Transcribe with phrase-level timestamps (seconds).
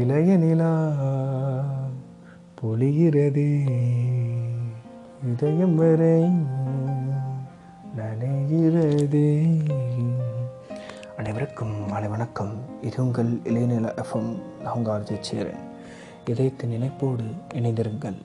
[0.00, 0.92] இளைய நிலா
[2.62, 3.70] பொழிகிறதே.
[5.32, 6.22] இதயம் வரை
[7.96, 9.58] நனைகிறதே.
[11.16, 12.52] அனைவருக்கும் மாலை வணக்கம்.
[12.82, 15.58] இது உங்கள் இளையநில எஃப்எம் நான் உங்கள் ஆர்ஜி சேரன்.
[16.26, 17.24] இதயத்தின் நினைப்போடு
[17.54, 18.16] இணைந்திருங்கள்.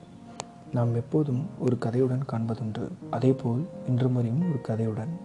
[0.72, 2.88] நாம் எப்போதும் ஒரு கதையுடன் காண்பதுண்டு.
[3.10, 5.20] அதேபோல் இன்று முறையும் ஒரு கதையுடன்.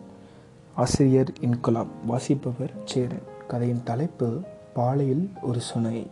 [0.75, 3.23] ஆசிரியர் இன்குலாம் வாசிப்பவர் சேரன்.
[3.47, 4.41] கதையின் தலைப்பு
[4.73, 6.07] பாலையில் ஒரு சுனை.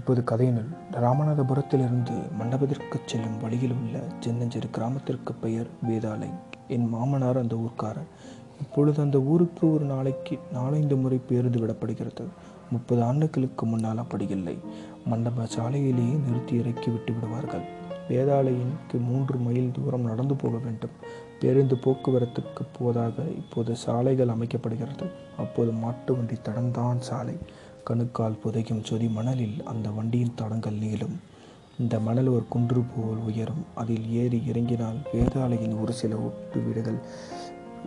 [0.00, 6.30] இப்போது கதையினுள் ராமநாதபுரத்திலிருந்து மண்டபத்திற்கு செல்லும் வழியில் உள்ள சின்னஞ்சிறு கிராமத்திற்கு பெயர் வேதாலை
[6.68, 8.08] என் மாமனார் அந்த ஊர்க்காரர்.
[8.60, 12.24] இப்பொழுது அந்த ஊருக்கு ஒரு நாளைக்கு நாலைந்து முறை பேருந்து விடப்படுகிறது.
[12.70, 14.58] முப்பது ஆண்டுகளுக்கு முன்னால் அப்படி இல்லை.
[15.06, 17.64] மண்டப சாலையிலேயே நிறுத்தி இறக்கி விட்டு விடுவார்கள்.
[18.08, 20.96] வேதாளையின்க்கு மூன்று மைல் தூரம் நடந்து போக வேண்டும்.
[21.40, 25.08] பேருந்து போக்குவரத்துக்கு போதாக இப்போது சாலைகள் அமைக்கப்படுகிறது.
[25.38, 27.36] அப்போது மாட்டு வண்டி தடம்தான் சாலை.
[27.84, 31.16] கணுக்கால் புதையும் சொதி மணலில் அந்த வண்டியின் தடங்கள் நீளும்.
[31.78, 33.64] இந்த மணல் ஒரு குன்று போல் உயரும்.
[33.74, 36.98] அதில் ஏறி இறங்கினால் வேதாளையின் ஒரு சில ஒட்டு வீடுகள்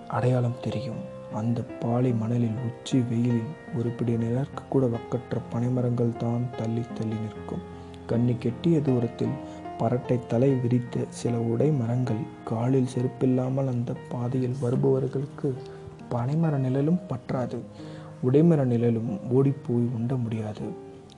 [0.07, 1.01] அடையாளம் தெரியும்.
[1.33, 3.41] அந்த பாலை மணலில் உச்சி வெயிலில்
[3.77, 7.63] ஒரு பிடி நிழற்கு கூட வக்கற்ற பனைமரங்கள் தான் தள்ளி தள்ளி நிற்கும்.
[8.05, 9.35] கண்ணி கெட்டிய தூரத்தில்
[9.79, 15.55] பரட்டை தலை விரித்த சில உடை மரங்கள் காலில் செருப்பில்லாமல் அந்த பாதையில் வருபவர்களுக்கு
[16.11, 17.59] பனைமர நிழலும் பற்றாது.
[18.23, 20.61] உடைமர நிழலும் ஓடிப்போய் உண்ட முடியாது.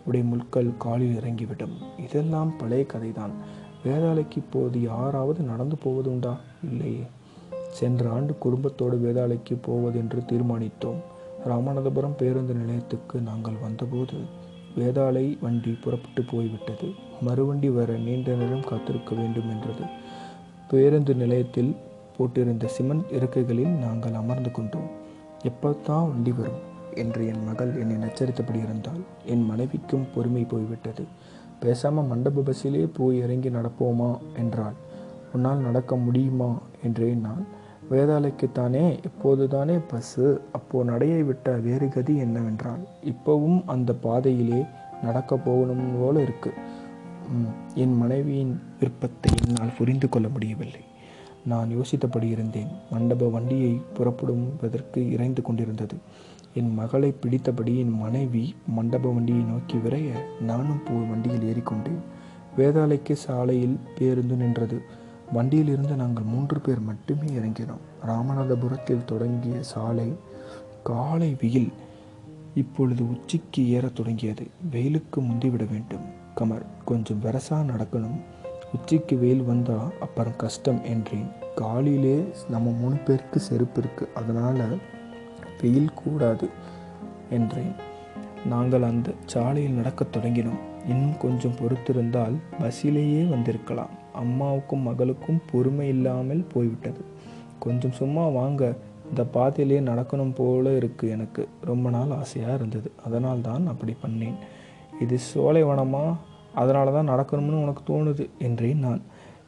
[0.06, 1.74] உடை முட்கள் காலில் இறங்கிவிடும்.
[1.98, 3.32] இதெல்லாம் பழைய கதைதான்.
[3.86, 7.04] வேதாளைக்கு இப்போது யாராவது நடந்து போவது உண்டா இல்லையே.
[7.70, 11.00] சென்ற ஆண்டு குடும்பத்தோடு வேதாளைக்கு போவதென்று தீர்மானித்தோம்.
[11.46, 14.14] ராமநாதபுரம் பேருந்து நிலையத்துக்கு நாங்கள் வந்தபோது
[14.78, 16.92] வேதாளை வண்டி புறப்பட்டு போய்விட்டது.
[17.22, 19.84] மறுவண்டி வர நீண்ட நேரம் காத்திருக்க வேண்டும் என்றது.
[20.70, 21.76] பேருந்து நிலையத்தில்
[22.18, 24.90] போட்டிருந்த சிமெண்ட் இருக்கைகளில் நாங்கள் அமர்ந்து கொண்டோம்.
[25.44, 26.74] எப்போதான் வண்டி வரும்?
[26.96, 31.04] என்று என் மகள் என்னை நச்சரித்தபடி இருந்தால் என் மனைவிக்கும் பொறுமை போய்விட்டது.
[31.60, 34.76] பேசாமல் மண்டப பஸ்ஸிலே போய் இறங்கி நடப்போமா என்றாள்.
[35.34, 36.50] உன்னால் நடக்க முடியுமா
[36.84, 37.46] என்றேன் நான்.
[37.92, 40.28] வேதாளைக்குத்தானே இப்போதுதானே பஸ்ஸு.
[40.52, 44.62] அப்போ நடையை விட்ட வேறு கதி என்னவென்றால் இப்போவும் அந்த பாதையிலே
[45.04, 46.52] நடக்க போகணும் போல இருக்கு.
[47.76, 50.84] என் மனைவியின் விருப்பத்தை என்னால் புரிந்து கொள்ள முடியவில்லை.
[51.52, 55.96] நான் யோசித்தபடி இருந்தேன் மண்டப வண்டியை புறப்படுவதற்கு இறைந்து கொண்டிருந்தது.
[56.56, 60.12] என் மகளை பிடித்தபடி என் மனைவி மண்டப வண்டியை நோக்கி விரைய
[60.42, 62.02] நானும் போ வண்டியில் ஏறிக்கொண்டேன்
[62.58, 64.82] வேதாளைக்கு சாலையில் பேருந்து நின்றது.
[65.34, 67.84] வண்டியிலிருந்து நாங்கள் மூன்று பேர் மட்டுமே இறங்கினோம்.
[68.06, 70.14] ராமநாதபுரத்தில் தொடங்கிய சாலை
[70.84, 71.72] காலை வெயில்.
[72.56, 74.48] இப்பொழுது உச்சிக்கு ஏறத் தொடங்கியது.
[74.72, 76.06] வெயிலுக்கு முந்திவிட வேண்டும்.
[76.38, 78.20] கமர் கொஞ்சம் வெரசா நடக்கணும்.
[78.74, 81.28] உச்சிக்கு வெயில் வந்தா அப்புறம் கஷ்டம் என்றேன்.
[81.56, 84.78] காலையிலே நம்ம மூணு பேருக்கு செருப்பு இருக்குது அதனால்
[85.62, 86.50] வெயில் கூடாது
[87.30, 87.74] என்றேன்.
[88.50, 90.60] நாங்கள் அந்த சாலையில் நடக்கத் தொடங்கினோம்.
[90.90, 93.90] இன்னும் கொஞ்சம் பொறுத்திருந்தால் பஸ்ஸிலேயே வந்திருக்கலாம்.
[94.14, 97.02] அம்மாவுக்கும் மகளுக்கும் பொறுமை இல்லாமல் போய்விட்டது.
[97.60, 98.76] கொஞ்சம் சும்மா வாங்க
[99.10, 101.48] இந்த பாதையிலே நடக்கணும் போல இருக்கு எனக்கு.
[101.62, 102.92] ரொம்ப நாள் ஆசையாக இருந்தது.
[103.06, 104.36] அதனால் தான் அப்படி பண்ணேன்.
[105.00, 106.16] இது சோலைவனமா
[106.54, 109.02] அதனால தான் நடக்கணும்னு உனக்கு தோணுது என்றேன் நான்.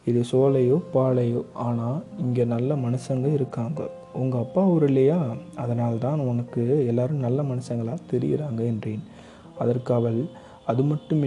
[0.06, 1.46] இது சோலையோ பாலையோ?
[1.54, 3.90] ஆனால் இங்கே நல்ல மனுஷங்க இருக்காங்க.
[4.18, 5.36] உங்கள் அப்பா ஊர் இல்லையா?
[5.56, 9.04] அதனால் தான் உனக்கு எல்லாரும் நல்ல மனுஷங்களாக தெரிகிறாங்க என்றேன்.
[9.58, 10.26] அதற்கு அவள்
[10.66, 11.24] அது மட்டும்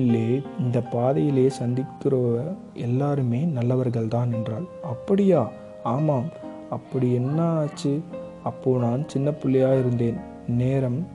[0.58, 2.42] இந்த பாதையிலே சந்திக்கிற
[2.74, 4.64] எல்லாருமே நல்லவர்கள் தான் என்றாள்.
[4.82, 5.50] அப்படியா?
[5.82, 6.28] ஆமாம்.
[6.70, 8.00] அப்படி என்ன ஆச்சு
[8.44, 10.16] அப்போது நான் சின்ன பிள்ளையாக இருந்தேன்.
[10.48, 11.06] நேரம்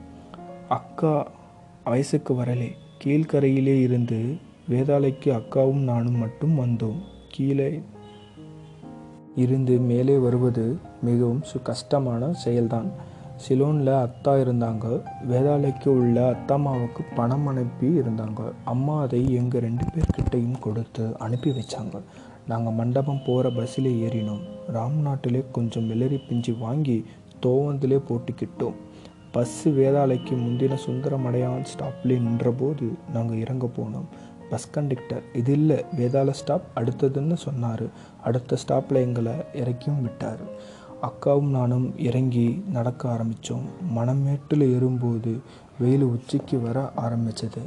[0.68, 1.30] அக்கா
[1.84, 2.70] வயசுக்கு வரலே.
[3.04, 4.36] கீழ்கரையிலே இருந்து
[4.70, 7.00] வேதாளைக்கு அக்காவும் நானும் மட்டும் வந்தோம்.
[7.30, 7.82] கீழே
[9.36, 12.88] இருந்து மேலே வருவது மிகவும் சு கஷ்டமான செயல்தான்.
[13.36, 15.02] சிலோனில் அத்தா இருந்தாங்க.
[15.28, 18.52] வேதாளைக்கு உள்ள அத்தம்மாவுக்கு பணம் அனுப்பி இருந்தாங்க.
[18.64, 22.00] அம்மா அதை எங்கள் ரெண்டு பேர்கிட்டையும் கொடுத்து அனுப்பி வச்சாங்க.
[22.48, 24.40] நாங்கள் மண்டபம் போகிற பஸ்ஸில் ஏறினோம்.
[24.72, 27.06] ராம்நாட்டிலே கொஞ்சம் வெள்ளரி பிஞ்சு வாங்கி
[27.42, 28.74] தோவந்திலே போட்டுக்கிட்டோம்.
[29.32, 34.04] பஸ்ஸு வேதாளைக்கு முந்தின சுந்தரமடையான் ஸ்டாப்லேயே நின்றபோது நாங்கள் இறங்க போனோம்.
[34.50, 37.82] பஸ் கண்டக்டர் இது இல்லை வேதாள ஸ்டாப் அடுத்ததுன்னு சொன்னார்.
[38.24, 40.38] அடுத்த ஸ்டாப்பில் எங்களை இறக்கியும் விட்டார்.
[41.02, 43.66] அக்காவும் நானும் இறங்கி நடக்க ஆரம்பித்தோம்
[43.96, 45.40] மணமேட்டில் ஏறும்போது
[45.78, 47.62] வெயில் உச்சிக்கு வர ஆரம்பித்தது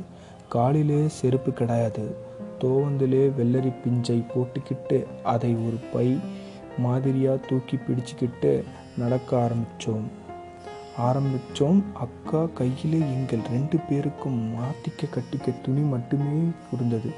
[0.50, 2.16] காலிலே செருப்பு கிடையாது.
[2.60, 6.20] தோவந்திலே வெள்ளரி பிஞ்சை போட்டுக்கிட்டு அதை ஒரு பை
[6.80, 8.64] மாதிரியாக தூக்கி பிடிச்சிக்கிட்டு
[8.98, 10.08] நடக்க ஆரம்பித்தோம்
[10.98, 17.12] ஆரம்பித்தோம் அக்கா கையிலே எங்கள் ரெண்டு பேருக்கும் மாத்திக்க கட்டிக்க துணி மட்டுமே இருந்தது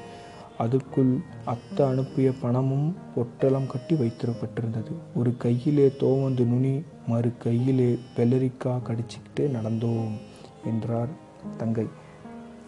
[0.58, 9.40] அதுக்குள் அத்தை அனுப்பிய பணமும் பொட்டலம் கட்டி வைத்திருப்பட்டிருந்தது ஒரு கையிலே தோவந்து நுனி மறு கையிலே பெல்லரிக்கா கடிச்சிக்கிட்டு
[9.40, 10.10] நடந்தோம்
[10.64, 11.08] என்றார்
[11.56, 11.86] தங்கை.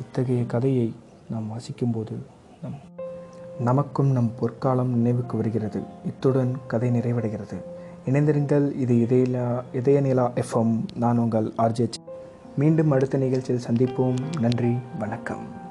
[0.01, 0.93] இத்தகைய கதையை
[1.31, 2.13] நாம் வாசிக்கும்போது
[2.63, 2.81] நம்
[3.61, 5.83] நமக்கும் நம் பொற்காலம் நினைவுக்கு வருகிறது.
[6.07, 7.63] இத்துடன் கதை நிறைவடைகிறது.
[8.07, 11.93] இணைந்திருங்கள் இது இதயலா இதயநிலா எஃப்எம் நான் உங்கள் ஆர்ஜே
[12.57, 14.41] மீண்டும் அடுத்த நிகழ்ச்சியில் சந்திப்போம்.
[14.41, 15.63] நன்றி வணக்கம்.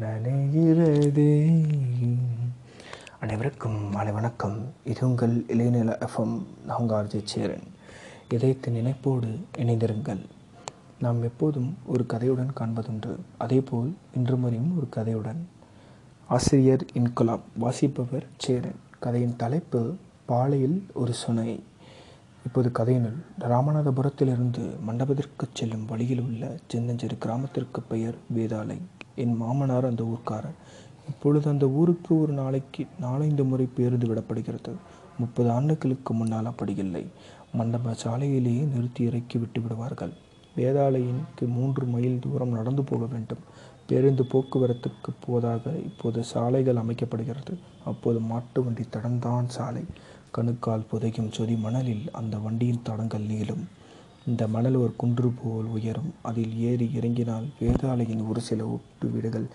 [0.00, 1.64] நனைகிறதே.
[3.20, 4.72] அனைவருக்கும் மாலை வணக்கம்.
[4.84, 7.62] இது உங்கள் இளைநில எஃப்எம் நாங்கார்ஜி சேரன்.
[8.30, 10.24] இதயத்தின் நினைப்போடு இணைந்திருங்கள்.
[11.00, 13.16] நாம் எப்போதும் ஒரு கதையுடன் காண்பதுண்டு.
[13.38, 15.42] அதேபோல் இன்று முறையும் ஒரு கதையுடன்.
[16.28, 18.76] ஆசிரியர் இன்குலாப் வாசிப்பவர் சேரன்.
[18.98, 19.94] கதையின் தலைப்பு
[20.26, 21.62] பாலையில் ஒரு சுனை.
[22.46, 28.78] இப்போது கதையினுள் ராமநாதபுரத்திலிருந்து மண்டபத்திற்கு செல்லும் வழியில் உள்ள சின்னஞ்சிறு கிராமத்திற்கு பெயர் வேதாலை
[29.14, 30.58] என் மாமனார் அந்த ஊர்க்காரர்.
[31.08, 34.72] இப்பொழுது அந்த ஊருக்கு ஒரு நாளைக்கு நாலைந்து முறை பேருந்து விடப்படுகிறது.
[35.18, 37.06] முப்பது ஆண்டுகளுக்கு முன்னால் அப்படி இல்லை.
[37.52, 40.12] மண்டப சாலையிலேயே நிறுத்தி இறக்கி விட்டு விடுவார்கள்.
[40.56, 43.42] வேதாலயனுக்கு மூன்று மைல் தூரம் நடந்து போக வேண்டும்.
[43.86, 47.54] பேருந்து போக்குவரத்துக்கு போதாக இப்போது சாலைகள் அமைக்கப்படுகிறது.
[47.84, 49.84] அப்போது மாட்டு வண்டி தடம்தான் சாலை.
[50.36, 53.64] கணுக்கால் புதையும் சொதி மணலில் அந்த வண்டியின் தடங்கள் நீளும்.
[54.26, 56.10] இந்த மணல் ஒரு குன்று போல் உயரும்.
[56.22, 59.46] அதில் ஏறி இறங்கினால் வேதாளையின் ஒரு சில ஒட்டு வீடுகள்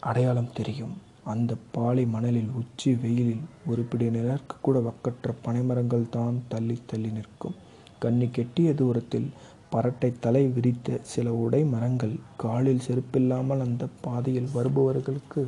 [0.00, 0.94] அடையாளம் தெரியும்.
[1.24, 7.54] அந்த பாலை மணலில் உச்சி வெயிலில் ஒரு பிடி நிலர்க்கு கூட வக்கற்ற பனைமரங்கள் தான் தள்ளி தள்ளி நிற்கும்.
[7.98, 9.28] கண்ணி கெட்டிய தூரத்தில்
[9.72, 15.42] பரட்டை தலை விரித்த சில உடை மரங்கள் காலில் செருப்பில்லாமல் அந்த பாதையில் வருபவர்களுக்கு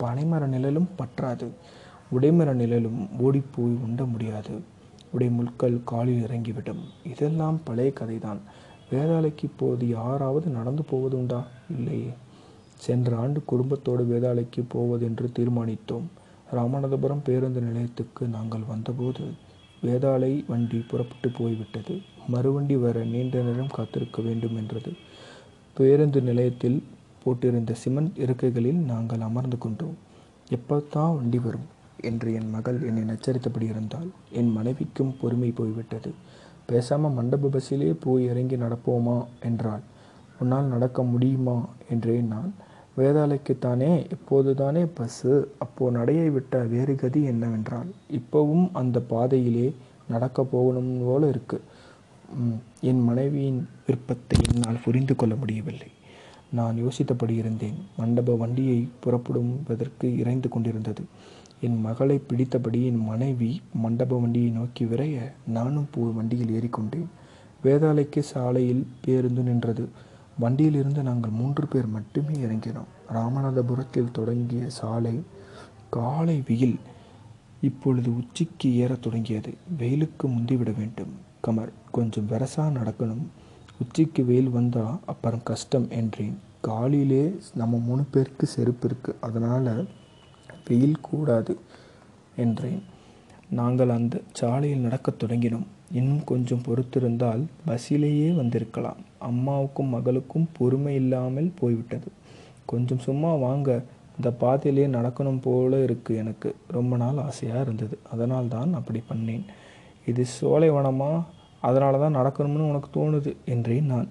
[0.00, 1.48] பனைமர நிழலும் பற்றாது.
[2.12, 4.60] உடைமர நிழலும் ஓடிப்போய் உண்ட முடியாது.
[5.10, 6.80] உடை முட்கள் காலில் இறங்கிவிடும்.
[7.04, 8.38] இதெல்லாம் பழைய கதைதான்.
[8.90, 11.44] வேதாளைக்கு இப்போது யாராவது நடந்து போவதுண்டா?
[11.78, 12.10] இல்லையே
[12.74, 16.06] சென்ற ஆண்டு குடும்பத்தோடு வேதாளைக்கு போவதென்று தீர்மானித்தோம்.
[16.52, 19.20] ராமநாதபுரம் பேருந்து நிலையத்துக்கு நாங்கள் வந்தபோது
[19.82, 22.00] வேதாளை வண்டி புறப்பட்டு போய்விட்டது.
[22.28, 24.92] மறுவண்டி வர நீண்ட நேரம் காத்திருக்க வேண்டும் என்றது.
[25.74, 26.82] பேருந்து நிலையத்தில்
[27.24, 29.96] போட்டிருந்த சிமெண்ட் இருக்கைகளில் நாங்கள் அமர்ந்து கொண்டோம்.
[30.50, 31.74] எப்போத்தான் வண்டி வரும்?
[32.08, 34.08] என்று என் மகள் என்னை நச்சரித்தபடி இருந்தால்
[34.40, 36.10] என் மனைவிக்கும் பொறுமை போய்விட்டது.
[36.70, 39.84] பேசாமல் மண்டப பஸ்ஸிலே போய் இறங்கி நடப்போமா என்றாள்.
[40.40, 41.58] உன்னால் நடக்க முடியுமா
[41.92, 42.50] என்றேன் நான்
[42.98, 45.32] வேதாலைக்குத்தானே இப்போதுதானே பஸ்ஸு?
[45.58, 49.66] அப்போ நடையை விட்ட வேறு கதி என்னவென்றால் இப்போவும் அந்த பாதையிலே
[50.08, 51.58] நடக்க போகணும் போல இருக்கு.
[52.90, 55.90] என் மனைவியின் விருப்பத்தை என்னால் புரிந்து கொள்ள முடியவில்லை.
[56.58, 61.02] நான் யோசித்தபடி இருந்தேன் மண்டப வண்டியை புறப்படுவதற்கு இறைந்து கொண்டிருந்தது.
[61.60, 67.06] என் மகளை பிடித்தபடி என் மனைவி மண்டப வண்டியை நோக்கி விரைய நானும் போ வண்டியில் ஏறிக்கொண்டேன்
[67.64, 69.88] வேதாளைக்கு சாலையில் பேருந்து நின்றது.
[70.38, 72.90] வண்டியிலிருந்து நாங்கள் மூன்று பேர் மட்டுமே இறங்கினோம்.
[73.14, 75.20] ராமநாதபுரத்தில் தொடங்கிய சாலை
[75.90, 76.78] காலை வெயில்.
[77.60, 79.54] இப்பொழுது உச்சிக்கு ஏறத் தொடங்கியது.
[79.78, 81.12] வெயிலுக்கு முந்திவிட வேண்டும்.
[81.46, 83.24] கமர் கொஞ்சம் வெரசா நடக்கணும்.
[83.78, 86.38] உச்சிக்கு வெயில் வந்தால் அப்புறம் கஷ்டம் என்றேன்.
[86.60, 89.88] காலிலே நம்ம மூணு பேருக்கு செருப்பு இருக்குது அதனால்
[90.68, 91.58] வெயில் கூடாது
[92.36, 92.82] என்றேன்.
[93.50, 95.66] நாங்கள் அந்த சாலையில் நடக்கத் தொடங்கினோம்.
[95.92, 98.96] இன்னும் கொஞ்சம் பொறுத்திருந்தால் பஸ்ஸிலேயே வந்திருக்கலாம்.
[99.18, 102.08] அம்மாவுக்கும் மகளுக்கும் பொறுமை இல்லாமல் போய்விட்டது.
[102.66, 103.82] கொஞ்சம் சும்மா வாங்க.
[104.16, 106.54] இந்த பாதையிலேயே நடக்கணும் போல இருக்கு எனக்கு.
[106.68, 107.98] ரொம்ப நாள் ஆசையாக இருந்தது.
[108.10, 109.44] அதனால் தான் அப்படி பண்ணேன்.
[110.06, 111.22] இது சோலைவனமா
[111.60, 114.08] அதனால தான் நடக்கணும்னு உனக்கு தோணுது என்றேன் நான்.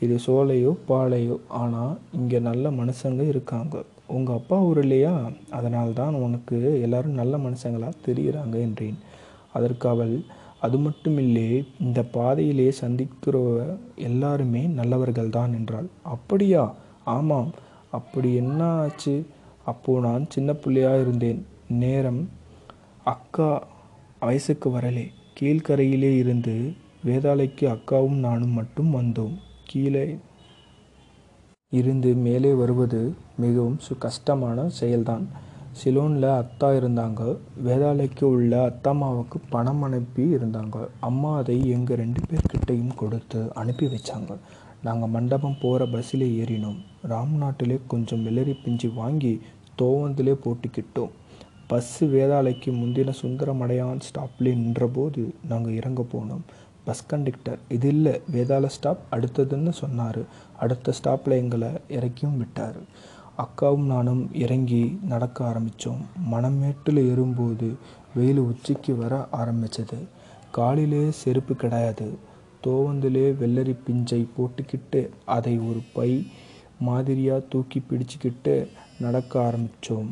[0.00, 1.38] இது சோலையோ பாலையோ?
[1.48, 3.82] ஆனால் இங்கே நல்ல மனுஷங்க இருக்காங்க.
[4.08, 5.30] உங்கள் அப்பா ஊர் இல்லையா?
[5.50, 8.98] அதனால் தான் உனக்கு எல்லாரும் நல்ல மனுஷங்களாக தெரிகிறாங்க என்றேன்.
[9.52, 10.20] அதற்கு அவள்
[10.60, 15.86] அது மட்டுமில்லே இந்த பாதையிலே சந்திக்கிற எல்லாருமே நல்லவர்கள் தான் என்றாள்.
[16.02, 16.74] அப்படியா?
[17.04, 17.52] ஆமாம்.
[17.90, 19.26] அப்படி என்ன ஆச்சு?
[19.64, 21.46] அப்போது நான் சின்ன பிள்ளையாக இருந்தேன்.
[21.68, 22.28] நேரம்
[23.04, 23.68] அக்கா
[24.20, 25.08] வயசுக்கு வரலே.
[25.40, 26.72] கீழ்கரையிலே இருந்து
[27.04, 29.38] வேதாளைக்கு அக்காவும் நானும் மட்டும் வந்தோம்.
[29.64, 30.16] கீழே
[31.76, 35.24] இருந்து மேலே வருவது மிகவும் சு கஷ்டமான செயல்தான்.
[35.72, 37.36] சிலோனில் அத்தா இருந்தாங்க.
[37.64, 40.76] வேதாளைக்கு உள்ள அத்தம்மாவுக்கு பணம் அனுப்பி இருந்தாங்க.
[41.00, 44.36] அம்மா அதை எங்கள் ரெண்டு பேர்கிட்டையும் கொடுத்து அனுப்பி வச்சாங்க.
[44.82, 46.80] நாங்கள் மண்டபம் போகிற பஸ்ஸில் ஏறினோம்.
[47.08, 49.40] ராம்நாட்டிலே கொஞ்சம் வெள்ளரி பிஞ்சு வாங்கி
[49.78, 51.12] தோவந்திலே போட்டுக்கிட்டோம்.
[51.70, 56.44] பஸ்ஸு வேதாளைக்கு முந்தின சுந்தரமடையான் ஸ்டாப்பில் நின்றபோது நாங்கள் இறங்க போனோம்.
[56.86, 60.20] பஸ் கண்டக்டர் இது இல்லை வேதாள ஸ்டாப் அடுத்ததுன்னு சொன்னார்.
[60.60, 62.78] அடுத்த ஸ்டாப்பில் எங்களை இறக்கியும் விட்டார்.
[63.44, 66.02] அக்காவும் நானும் இறங்கி நடக்க ஆரம்பித்தோம்
[66.32, 67.68] மணமேட்டில் ஏறும்போது
[68.14, 69.98] வெயில் உச்சிக்கு வர ஆரம்பித்தது
[70.50, 72.08] காலிலே செருப்பு கிடையாது.
[72.66, 76.12] தோவந்திலே வெள்ளரி பிஞ்சை போட்டுக்கிட்டு அதை ஒரு பை
[76.80, 78.54] மாதிரியாக தூக்கி பிடிச்சிக்கிட்டு
[79.00, 80.08] நடக்க ஆரம்பித்தோம்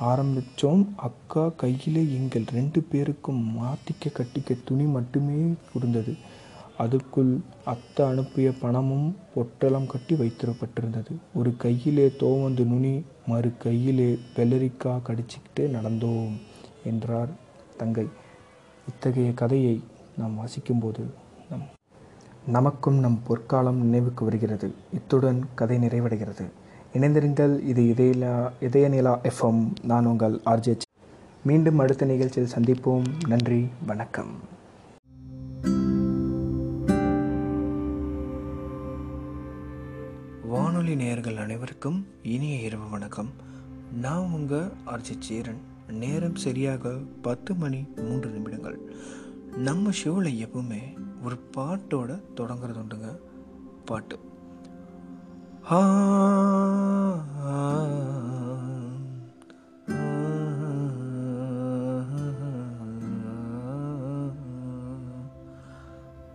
[0.00, 5.38] ஆரம்பித்தோம் அக்கா கையில் எங்கள் ரெண்டு பேருக்கும் மாட்டிக்க கட்டிக்க துணி மட்டுமே
[5.74, 6.14] இருந்தது
[6.78, 7.30] அதுக்குள்
[7.64, 11.12] அத்தை அனுப்பிய பணமும் பொட்டலம் கட்டி வைத்திருப்பட்டிருந்தது.
[11.34, 16.34] ஒரு கையிலே தோவந்து நுனி மறு கையிலே வெள்ளரிக்காய் கடிச்சிக்கிட்டு நடந்தோம்
[16.84, 17.32] என்றார்
[17.76, 18.06] தங்கை.
[18.88, 19.80] இத்தகைய கதையை
[20.18, 21.04] நாம் வாசிக்கும்போது
[21.50, 21.64] நம்
[22.46, 24.74] நமக்கும் நம் பொற்காலம் நினைவுக்கு வருகிறது.
[24.92, 26.46] இத்துடன் கதை நிறைவடைகிறது.
[26.96, 27.60] இணைந்திருங்கள்.
[27.60, 30.80] இது இதய இதயநிலா எஃப்எம் நான் உங்கள் ஆர்ஜே
[31.44, 33.04] மீண்டும் அடுத்த நிகழ்ச்சியில் சந்திப்போம்.
[33.28, 34.54] நன்றி வணக்கம்.
[40.42, 43.30] வானொலி நேயர்கள் அனைவருக்கும் இனிய இரவு வணக்கம்.
[44.00, 45.60] நான் உங்கள் ஆர்ஜே சேரன்
[45.90, 48.78] நேரம் சரியாக பத்து மணி மூன்று நிமிடங்கள்.
[49.56, 50.80] நம்ம ஷோவில் எப்பவுமே
[51.24, 53.16] ஒரு பாட்டோட தொடங்குறது உண்டுங்க.
[53.84, 54.18] பாட்டு.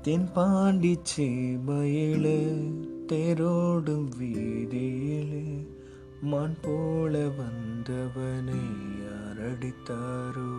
[0.05, 2.25] தென்பாண்டி சேபையில
[3.11, 5.31] தேரோடும் வீதியில
[6.23, 8.63] மான் போல வந்தவனை
[9.03, 10.51] யாரடித்தாரோ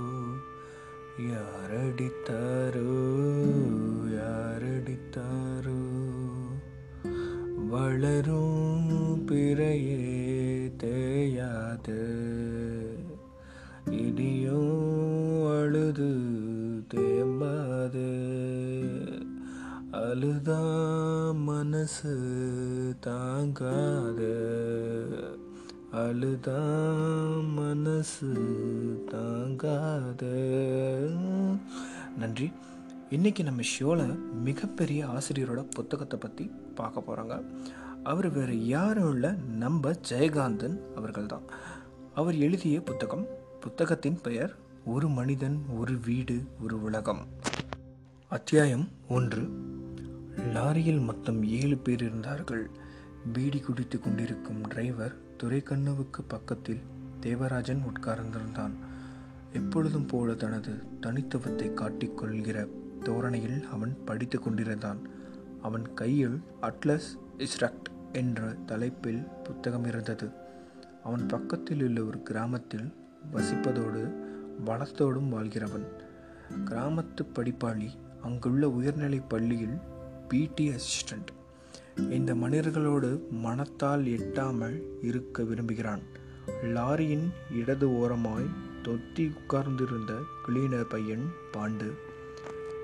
[1.29, 2.89] யாரடித்தாரோ
[4.17, 5.92] யாரடித்தாரோ
[7.73, 12.05] வளரும் பிறையே தேயாது.
[13.91, 16.15] இனியும் அழுது
[16.95, 18.11] தேம்பாது.
[19.93, 20.61] அழுதா
[21.45, 22.17] மனசு
[23.01, 24.35] தாங்காது.
[25.93, 26.85] அழுதா
[27.55, 28.33] மனசு
[29.11, 30.35] தாங்காது.
[32.19, 32.53] நன்றி.
[33.13, 37.45] இன்றைக்கி நம்ம ஷோவில் மிகப்பெரிய ஆசிரியரோட புத்தகத்தை பற்றி பார்க்க போகிறோங்க
[38.03, 41.43] அவர் வேறு யாரும் இல்லை நம்ம ஜெயகாந்தன் அவர்கள் தான்.
[42.15, 43.27] அவர் எழுதிய புத்தகம்
[43.61, 44.55] புத்தகத்தின் பெயர்
[44.85, 47.27] ஒரு மனிதன் ஒரு வீடு ஒரு உலகம்.
[48.29, 49.43] அத்தியாயம் ஒன்று.
[50.37, 52.71] லாரியில் மொத்தம் ஏழு பேர் இருந்தார்கள்.
[53.33, 56.81] பீடி குடித்து கொண்டிருக்கும் டிரைவர் துரைக்கண்ணுவுக்கு பக்கத்தில்
[57.21, 58.73] தேவராஜன் உட்கார்ந்திருந்தான்.
[59.53, 62.69] எப்பொழுதும் போல தனது தனித்துவத்தை காட்டிக்கொள்கிற
[63.03, 65.01] தோரணையில் அவன் படித்து கொண்டிருந்தான்.
[65.63, 70.31] அவன் கையில் அட்லஸ் இஸ்ரக்ட் என்ற தலைப்பில் புத்தகம் இருந்தது.
[71.05, 72.95] அவன் பக்கத்தில் உள்ள ஒரு கிராமத்தில்
[73.33, 74.03] வசிப்பதோடு
[74.65, 75.87] வளத்தோடும் வாழ்கிறவன்.
[76.65, 77.89] கிராமத்து படிப்பாளி
[78.23, 79.79] அங்குள்ள உயர்நிலைப் பள்ளியில்
[80.29, 81.31] பிடி அசிஸ்டண்ட்
[82.11, 86.03] இந்த மனிதர்களோடு மனத்தால் எட்டாமல் இருக்க விரும்புகிறான்.
[86.63, 88.49] லாரியின் இடது ஓரமாய்
[88.83, 90.13] தொத்தி உட்கார்ந்திருந்த
[90.47, 91.91] கிளீனர் பையன் பாண்டு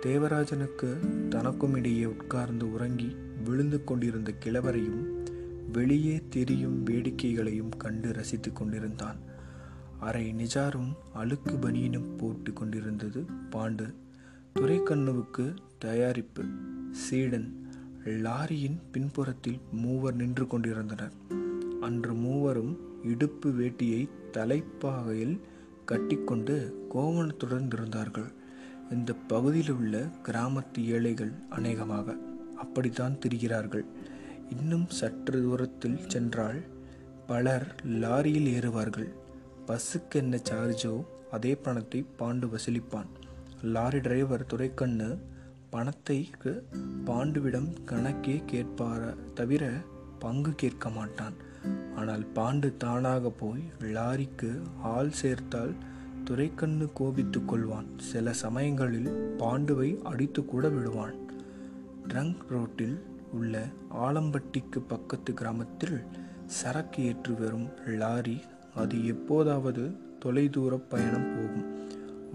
[0.03, 0.97] தேவராஜனுக்கு
[1.29, 5.29] தனக்கும் இடையே உட்கார்ந்து உறங்கி விழுந்து கொண்டிருந்த கிழவரையும்
[5.73, 9.17] வெளியே தெரியும் வேடிக்கைகளையும் கண்டு ரசித்து கொண்டிருந்தான்.
[10.01, 13.95] அரை நிஜாரும் அழுக்கு பனியனும் போட்டு கொண்டிருந்தது பாண்டு.
[14.55, 16.45] துரைக்கண்ணுவுக்கு தயாரிப்பு.
[16.91, 17.69] சீடன்.
[18.05, 21.13] லாரியின் பின்புறத்தில் மூவர் நின்று கொண்டிருந்தனர்.
[21.81, 25.41] அன்று மூவரும் இடுப்பு வேட்டியை தலைப்பாகையில்
[25.85, 28.33] கட்டிக்கொண்டு கோவணத்துடன் இருந்தார்கள்.
[28.91, 32.17] இந்த பகுதியில் உள்ள கிராமத்து ஏழைகள் அநேகமாக
[32.57, 33.85] அப்படித்தான் திரிகிறார்கள்.
[34.51, 36.61] இன்னும் சற்று தூரத்தில் சென்றால்
[37.27, 37.67] பலர்
[38.03, 39.09] லாரியில் ஏறுவார்கள்.
[39.67, 40.95] பஸ்ஸுக்கு என்ன சார்ஜோ
[41.31, 43.11] அதே பணத்தை பாண்டு வசூலிப்பான்.
[43.75, 45.11] லாரி டிரைவர் துரைக்கண்ணு
[45.71, 46.53] பணத்தைக்கு
[47.07, 49.01] பாண்டுவிடம் கணக்கே கேட்பார
[49.35, 49.65] தவிர
[50.19, 51.37] பங்கு கேட்க மாட்டான்.
[51.97, 53.65] ஆனால் பாண்டு தானாக போய்
[53.97, 54.51] லாரிக்கு
[54.95, 55.75] ஆள் சேர்த்தால்
[56.25, 61.15] துரைக்கண்ணு கோபித்துக் கொள்வான் சில சமயங்களில் பாண்டுவை அடித்து கூட விடுவான்.
[62.09, 66.01] ட்ரங்க் ரோட்டில் உள்ள ஆலம்பட்டிக்கு பக்கத்து கிராமத்தில்
[66.47, 68.41] சரக்கு ஏற்றி வரும் லாரி
[68.75, 71.67] அது எப்போதாவது தொலைதூர பயணம் போகும்.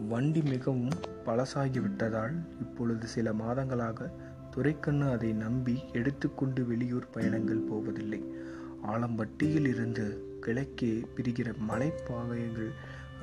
[0.07, 0.93] வண்டி மிகவும்
[1.25, 4.11] பழசாகிவிட்டதால் இப்பொழுது சில மாதங்களாக
[4.51, 8.21] துரைக்கண்ணு அதை நம்பி எடுத்துக்கொண்டு வெளியூர் பயணங்கள் போவதில்லை.
[8.87, 12.71] ஆலம்பட்டியில் இருந்து கிழக்கே பிரிகிற மலைப்பாகைகள்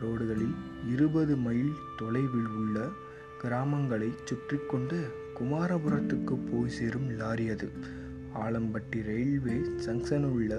[0.01, 0.57] ரோடுகளில்
[0.89, 2.79] இருபது மைல் தொலைவில் உள்ள
[3.43, 4.99] கிராமங்களை சுற்றி கொண்டு
[5.39, 7.69] குமாரபுரத்துக்கு போய் சேரும் லாரி அது.
[8.35, 10.53] ஆலம்பட்டி ரயில்வே ஜங்ஷன் உள்ள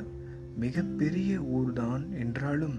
[0.56, 2.78] மிகப்பெரிய ஊர்தான் என்றாலும்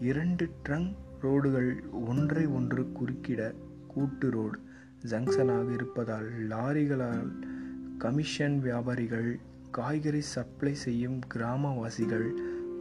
[0.00, 1.70] இரண்டு ட்ரங்க் ரோடுகள்
[2.06, 3.42] ஒன்றை ஒன்று குறுக்கிட
[3.86, 4.58] கூட்டு ரோடு
[5.08, 7.30] ஜங்ஷனாக இருப்பதால் லாரிகளால்
[7.98, 9.30] கமிஷன் வியாபாரிகள்
[9.70, 12.28] காய்கறி சப்ளை செய்யும் கிராமவாசிகள்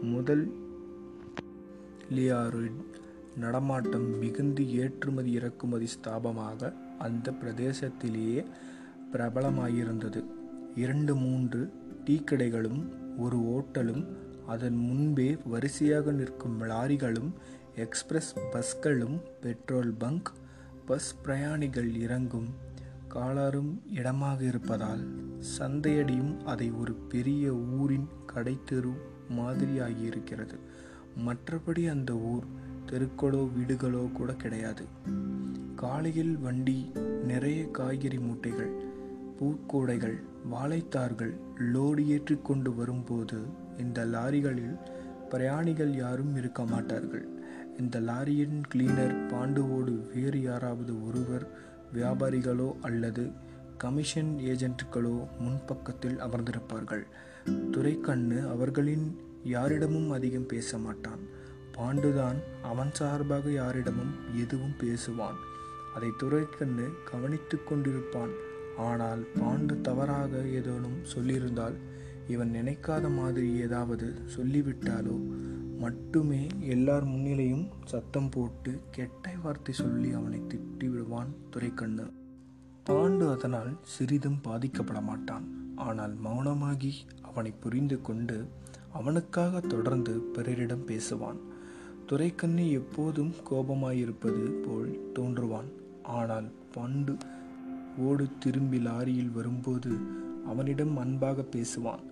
[0.02, 0.46] முதல்
[2.12, 2.84] லியாரிட்
[3.38, 8.46] நடமாட்டம் மிகுந்து ஏற்றுமதி இறக்குமதி ஸ்தாபமாக அந்த பிரதேசத்திலேயே
[9.14, 10.24] பிரபலமாயிருந்தது.
[10.76, 11.74] இரண்டு மூன்று
[12.06, 14.06] டீ கடைகளும் ஒரு ஓட்டலும்
[14.48, 17.32] அதன் முன்பே வரிசையாக நிற்கும் லாரிகளும்
[17.76, 20.32] எக்ஸ்பிரஸ் பஸ்களும் பெட்ரோல் பங்க்
[20.86, 22.48] பஸ் பிரயாணிகள் இறங்கும்
[23.14, 25.08] காலாரும் இடமாக இருப்பதால்
[25.60, 28.94] சந்தையடியும் அதை ஒரு பெரிய ஊரின் கடைத்தெரு
[29.38, 30.75] மாதிரியாகியிருக்கிறது.
[31.16, 32.46] மற்றபடி அந்த ஊர்
[32.92, 34.86] தெருக்களோ வீடுகளோ கூட கிடையாது.
[35.76, 36.92] காலையில் வண்டி
[37.28, 38.74] நிறைய காய்கறி மூட்டைகள்
[39.40, 40.18] பூக்கூடைகள்
[40.52, 41.34] வாழைத்தார்கள்
[41.74, 43.40] லோடு ஏற்றி கொண்டு வரும்போது
[43.78, 44.76] இந்த லாரிகளில்
[45.30, 47.26] பிரயாணிகள் யாரும் இருக்க மாட்டார்கள்.
[47.78, 51.46] இந்த லாரியின் கிளீனர் பாண்டுவோடு வேறு யாராவது ஒருவர்
[51.94, 53.32] வியாபாரிகளோ அல்லது
[53.78, 57.06] கமிஷன் ஏஜென்ட்டுகளோ முன்பக்கத்தில் அமர்ந்திருப்பார்கள்.
[57.72, 61.24] துரைக்கண்ணு அவர்களின் யாரிடமும் அதிகம் பேச மாட்டான்
[61.78, 65.40] பாண்டுதான் அவன் சார்பாக யாரிடமும் எதுவும் பேசுவான்.
[65.96, 68.34] அதை துரைக்கண்ணு கவனித்து கொண்டிருப்பான்.
[68.78, 71.76] ஆனால் பாண்டு தவறாக ஏதேனும் சொல்லியிருந்தால்
[72.28, 75.18] இவன் நினைக்காத மாதிரி ஏதாவது சொல்லிவிட்டாலோ?
[75.80, 82.06] மட்டுமே எல்லார் முன்னிலையும் சத்தம் போட்டு கெட்ட வார்த்தை சொல்லி அவனை திட்டி விடுவான் துரைக்கண்ணு.
[82.90, 88.38] பாண்டு அதனால் சிறிதும் பாதிக்கப்பட மாட்டான் ஆனால் மௌனமாகி அவனை புரிந்து கொண்டு
[89.00, 91.40] அவனுக்காக தொடர்ந்து பிறரிடம் பேசுவான்.
[92.08, 95.70] துரைக்கண்ணி எப்போதும் கோபமாயிருப்பது போல் தோன்றுவான்.
[96.18, 97.14] ஆனால் பாண்டு
[98.08, 99.92] ஓடு திரும்பி லாரியில் வரும்போது
[100.46, 102.04] அவனிடம் அன்பாக பேசுவான்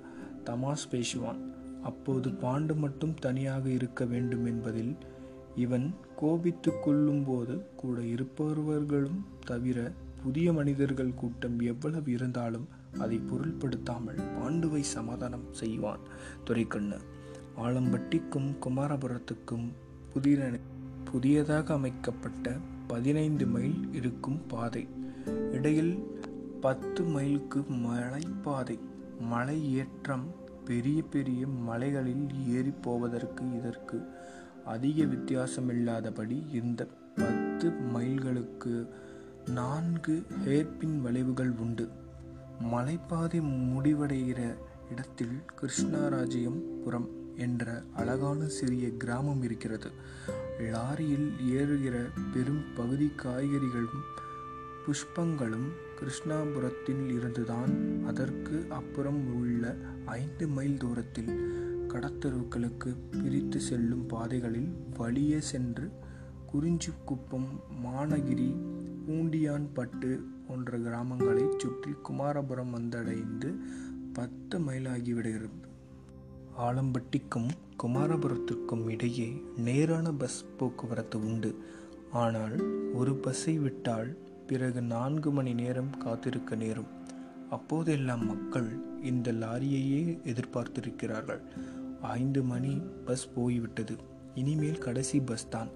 [0.43, 1.41] தமாஷ் பேசுவான்.
[1.83, 4.93] அப்போது பாண்டு மட்டும் தனியாக இருக்க வேண்டும் என்பதில்
[5.55, 9.79] இவன் கோபித்து கொள்ளும்போது கூட இருப்பவர்களும் தவிர
[10.23, 12.67] புதிய மனிதர்கள் கூட்டம் எவ்வளவு இருந்தாலும்
[12.99, 15.99] அதை பொருள்படுத்தாமல் பாண்டுவை சமாதானம் செய்வான்.
[16.43, 16.97] துரைக்கண்ணு
[17.57, 19.71] ஆலம்பட்டிக்கும் குமாரபுரத்துக்கும்
[20.13, 20.59] புதிய
[21.11, 22.57] புதியதாக அமைக்கப்பட்ட
[22.87, 24.87] பதினைந்து மைல் இருக்கும் பாதை.
[25.51, 26.21] இடையில்
[26.61, 28.79] பத்து மைலுக்கு மலைப்பாதை.
[29.19, 30.35] மலை ஏற்றம்
[30.65, 34.07] பெரிய பெரிய மலைகளில் ஏறி போவதற்கு இதற்கு
[34.65, 38.87] அதிக வித்தியாசமில்லாதபடி இந்த பத்து மைல்களுக்கு
[39.49, 41.89] நான்கு ஹேர்பின் வளைவுகள் உண்டு.
[42.61, 43.41] மலைப்பாதை
[43.73, 44.55] முடிவடைகிற
[44.91, 49.91] இடத்தில் கிருஷ்ணராஜ்யம்புரம் என்ற அழகான சிறிய கிராமம் இருக்கிறது.
[50.59, 54.03] லாரியில் ஏறுகிற பெரும் பகுதி காய்கறிகளும்
[54.85, 65.91] புஷ்பங்களும் கிருஷ்ணாபுரத்தில் இருந்துதான் அதற்கு அப்புறம் உள்ள ஐந்து மைல் தூரத்தில் கடத்தருக்களுக்கு பிரித்து செல்லும் பாதைகளில் வழியே சென்று
[66.53, 67.47] குறிஞ்சிக்குப்பம்
[67.85, 68.55] மானகிரி
[69.05, 73.57] பூண்டியான்பட்டு போன்ற கிராமங்களை சுற்றி குமாரபுரம் வந்தடைந்து
[74.13, 75.59] பத்து மைலாகிவிடுகிறது
[76.57, 77.49] ஆலம்பட்டிக்கும்
[77.83, 81.55] குமாரபுரத்திற்கும் இடையே நேரான பஸ் போக்குவரத்து உண்டு.
[82.11, 82.55] ஆனால்
[82.93, 86.91] ஒரு பஸ்ஸை விட்டால் பிறகு நான்கு மணி நேரம் காத்திருக்க நேரும்.
[87.49, 88.69] அப்போதெல்லாம் மக்கள்
[89.01, 91.41] இந்த லாரியையே எதிர்பார்த்திருக்கிறார்கள்.
[92.01, 93.95] ஐந்து மணி பஸ் போய்விட்டது.
[94.35, 95.69] இனிமேல் கடைசி பஸ் தான்.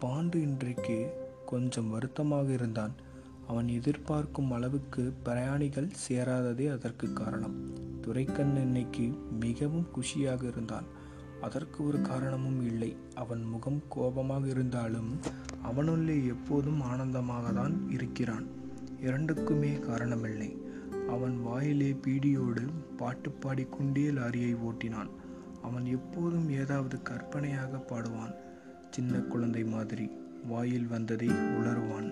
[0.00, 0.98] பாண்டு இன்றைக்கு
[1.46, 2.94] கொஞ்சம் வருத்தமாக இருந்தான்.
[3.50, 7.54] அவன் எதிர்பார்க்கும் அளவுக்கு பிரயாணிகள் சேராததே அதற்கு காரணம்.
[8.00, 9.06] துரைக்கண் இன்னைக்கு
[9.40, 10.84] மிகவும் குஷியாக இருந்தான்.
[11.40, 12.96] அதற்கு ஒரு காரணமும் இல்லை.
[13.14, 15.18] அவன் முகம் கோபமாக இருந்தாலும்
[15.62, 18.46] அவனுள்ளே எப்போதும் ஆனந்தமாக தான் இருக்கிறான்.
[19.00, 20.50] இரண்டுக்குமே காரணமில்லை.
[21.08, 22.64] அவன் வாயிலே பீடியோடு
[22.96, 25.10] பாட்டு பாடிக்கொண்டே லாரியை ஓட்டினான்.
[25.62, 28.34] அவன் எப்போதும் ஏதாவது கற்பனையாக பாடுவான்.
[28.90, 30.10] சின்ன குழந்தை மாதிரி
[30.46, 32.10] வாயில் வந்ததை உளருவான்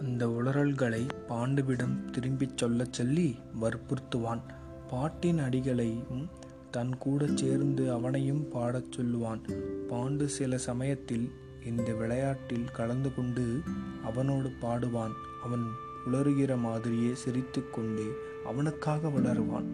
[0.00, 4.40] அந்த உளறல்களை பாண்டுவிடம் திரும்பிச் சொல்லச் சொல்லி வற்புறுத்துவான்.
[4.88, 6.28] பாட்டின் அடிகளையும்
[6.70, 9.40] தன் கூட சேர்ந்து அவனையும் பாடச் சொல்லுவான்.
[9.88, 11.30] பாண்டு சில சமயத்தில்
[11.64, 13.60] இந்த விளையாட்டில் கலந்து கொண்டு
[14.04, 15.10] அவனோடு பாடுவான்.
[15.42, 15.64] அவன்
[16.06, 18.06] உளறுகிற மாதிரியே சிரித்து கொண்டே
[18.44, 19.66] அவனுக்காக வளருவான்.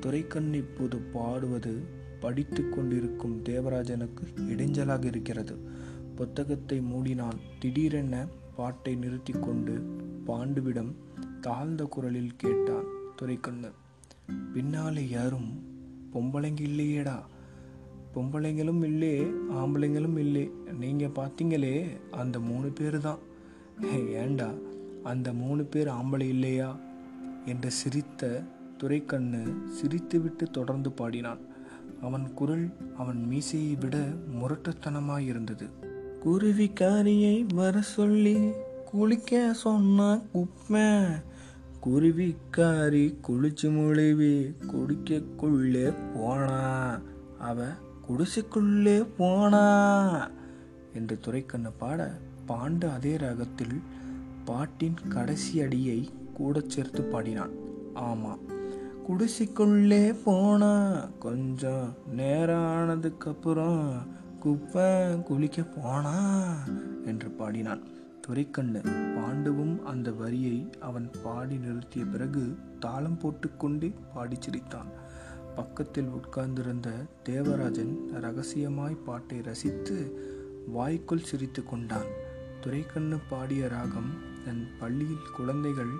[0.00, 1.82] துரைக்கண் இப்போது பாடுவது
[2.20, 5.58] படித்து கொண்டிருக்கும் தேவராஜனுக்கு இடைஞ்சலாக இருக்கிறது.
[6.14, 7.38] புத்தகத்தை மூடினான்.
[7.58, 8.26] திடீரென
[8.56, 10.92] பாட்டை நிறுத்தி கொண்டு பாண்டுவிடம்
[11.40, 12.84] தாழ்ந்த குரலில் கேட்டான்
[13.16, 13.72] துரைக்கண்ணன்.
[14.52, 15.62] பின்னாலே யாரும்
[16.12, 17.18] பொம்பளைங்க இல்லையேடா.
[18.14, 20.50] பொம்பளைங்களும் இல்லே ஆம்பளைங்களும் இல்லை.
[20.78, 23.18] நீங்கள் பார்த்தீங்களே அந்த மூணு பேர் தான்
[24.06, 24.52] ஏண்டா
[25.02, 26.78] அந்த மூணு பேர் ஆம்பளை இல்லையா?
[27.46, 28.42] என்று சிரித்த
[28.78, 31.38] துரைக்கண்ணு சிரித்துவிட்டு தொடர்ந்து பாடினான்.
[32.02, 35.70] அவன் குரல் அவன் மீசையை விட முரட்டுத்தனமாயிருந்தது.
[36.24, 38.50] குருவிக்காரியை வர சொல்லி
[38.84, 40.82] குளிக்க சொன்னா குப்பை
[41.84, 47.00] குருவிக்காரி குளிச்சு முழுவி குடிக்கக்குள்ளே போனா.
[47.38, 47.64] அவ
[48.08, 49.64] குடிசைக்குள்ளே போனா.
[50.94, 53.82] என்று துறைக்கண்ண பாட பாண்டு அதே ரகத்தில்
[54.44, 57.50] பாட்டின் கடைசி அடியை கூட சேர்த்து பாடினான்.
[57.94, 58.38] ஆமாம்
[59.08, 64.06] குடிசைக்குள்ளே போனா கொஞ்சம் நேரம் ஆனதுக்கப்புறம்
[64.44, 66.54] குப்பை குளிக்க போனா?
[67.04, 67.82] என்று பாடினான்.
[68.20, 74.86] துரைக்கண்ணு பாண்டுவும் அந்த வரியை அவன் பாடி நிறுத்திய பிறகு தாளம் போட்டுக்கொண்டே பாடி சிரித்தான்.
[75.56, 76.90] பக்கத்தில் உட்கார்ந்திருந்த
[77.22, 80.18] தேவராஜன் ரகசியமாய் பாட்டை ரசித்து
[80.66, 82.10] வாய்க்குள் சிரித்து கொண்டான்.
[82.60, 84.12] துரைக்கண்ணு பாடிய ராகம்
[84.44, 85.94] தன் பள்ளியில் குழந்தைகள்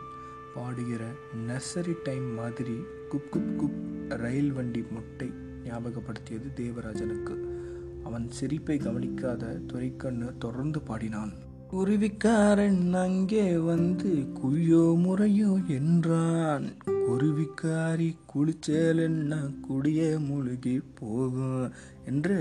[0.54, 1.04] பாடுகிற
[1.48, 2.76] நர்சரி டைம் மாதிரி
[3.11, 5.33] குப் குப் குப் ரயில் வண்டி முட்டை
[5.64, 7.54] ஞாபகப்படுத்தியது தேவராஜனுக்கு.
[8.05, 11.33] அவன் சிரிப்பை கவனிக்காத துரைக்கண்ணு தொடர்ந்து பாடினான்.
[11.71, 16.67] குருவிக்காரன் அங்கே வந்து குய்யோ முறையோ என்றான்.
[17.09, 19.35] குருவிக்காரி குளிச்சல் என்ன
[19.69, 21.71] குடிய முழுகி போகும்
[22.05, 22.37] என்று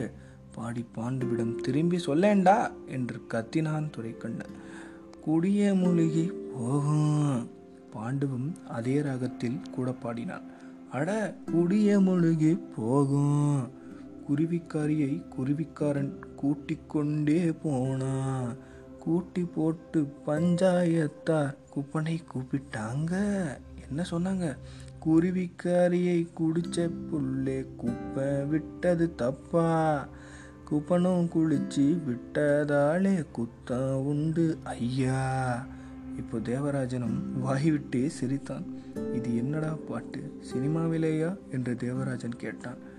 [0.55, 4.47] பாடி பாண்டுவிடம் திரும்பி சொல்லேண்டா என்று கத்தினான் துரைக்கண்ணு
[5.25, 7.47] குடிய முழுகி போகும்
[7.95, 10.45] பாண்டுவும் அதே ராகத்தில் கூட பாடினான்.
[10.91, 11.09] அட
[11.51, 13.57] குடிய முழுகி போகும்
[14.29, 18.43] குருவிக்காரியை குருவிக்காரன் கூட்டி கொண்டே போனா.
[18.99, 23.43] கூட்டி போட்டு பஞ்சாயத்தார் குப்பனை கூப்பிட்டாங்க.
[23.89, 24.57] என்ன சொன்னாங்க?
[25.05, 30.07] குருவிக்காரியை குடிச்ச புள்ளே குப்பை விட்டது தப்பா.
[30.65, 35.65] குப்பனும் குளிச்சு விட்டதாலே குத்தம் உண்டு ஐயா.
[36.17, 38.63] இப்போ தேவராஜனும் வாய் விட்டே சிரித்தான்.
[39.13, 40.39] இது என்னடா பாட்டு?
[40.53, 41.37] சினிமாவிலேயா?
[41.51, 42.91] என்று தேவராஜன் கேட்டான்.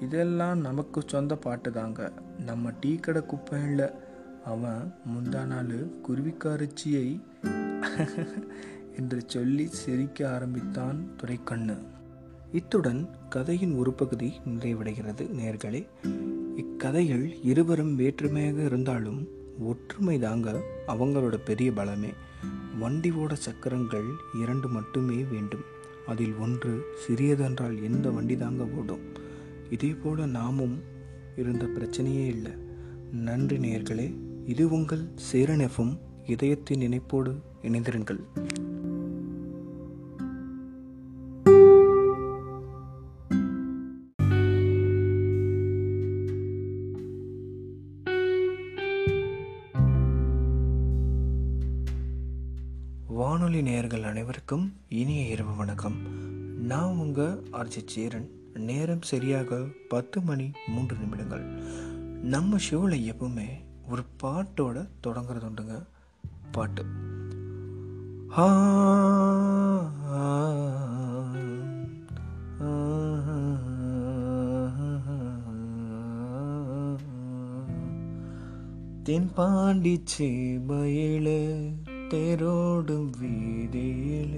[0.00, 3.86] இதெல்லாம் நமக்கு சொந்த பாட்டு தாங்க நம்ம டீ கடை குப்பை இல்லை
[4.44, 7.20] அவன் முந்தா நாள் குருவிக்காரச்சியை
[8.96, 11.76] என்று சொல்லி சிரிக்க ஆரம்பித்தான் துரைக்கண்ணு.
[12.52, 15.86] இத்துடன் கதையின் ஒரு பகுதி நிறைவடைகிறது நேர்களே.
[16.56, 19.28] இக்கதையில் இருவரும் வேற்றுமையாக இருந்தாலும்
[19.60, 22.12] ஒற்றுமை தாங்க அவங்களோட பெரிய பலமே.
[22.78, 24.08] வண்டி ஓட சக்கரங்கள்
[24.42, 25.64] இரண்டு மட்டுமே வேண்டும்.
[26.06, 29.19] அதில் ஒன்று சிறியதென்றால் எந்த வண்டி தாங்க ஓடும்?
[29.70, 30.82] இதே போல நாமும்
[31.36, 32.52] இருந்த பிரச்சனையே இல்லை.
[33.12, 38.20] நன்றி நேர்களே இது உங்கள் சேரன் எஃப்எம் இதயத்தின் நினைப்போடு இணைந்திருங்கள்.
[53.06, 55.96] வானொலி நேயர்கள் அனைவருக்கும் இனிய இரவு வணக்கம்.
[56.58, 58.38] நான் உங்கள் அர்ஜித் சேரன்.
[58.60, 61.44] நேரம் சரியாக பத்து மணி மூன்று நிமிடங்கள்
[62.26, 63.48] நம்ம ஷோவில் எப்பவுமே
[63.88, 65.76] ஒரு பாட்டோட தொடங்குறது உண்டுங்க
[66.52, 66.82] பாட்டு
[68.38, 68.48] ஆ,
[70.14, 70.24] ஆ,
[79.04, 81.28] தென்பாண்டி சேமையில
[82.10, 84.34] தேரோடும் வீதியில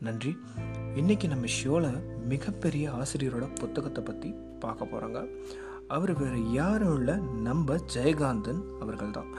[0.00, 0.36] நன்றி.
[0.94, 1.96] இன்னைக்கு நம்ம ஷோவில்
[2.28, 5.28] மிகப்பெரிய ஆசிரியரோட புத்தகத்தை பற்றி பார்க்க போகிறோங்க
[5.88, 9.32] அவர் வேறு யாரும் இல்லை நம்ம ஜெயகாந்தன் அவர்கள் தான்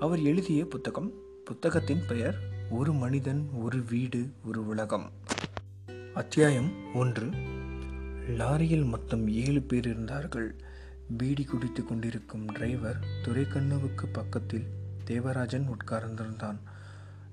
[0.00, 1.12] அவர் எழுதிய புத்தகம்
[1.44, 2.38] புத்தகத்தின் பெயர்
[2.70, 5.10] ஒரு மனிதன் ஒரு வீடு ஒரு உலகம்
[6.14, 7.28] அத்தியாயம் ஒன்று.
[8.38, 10.54] லாரியில் மொத்தம் ஏழு பேர் இருந்தார்கள்.
[11.18, 14.64] பீடி குடித்து கொண்டிருக்கும் டிரைவர் துரைக்கண்ணுவுக்கு பக்கத்தில்
[15.04, 16.56] தேவராஜன் உட்கார்ந்திருந்தான்.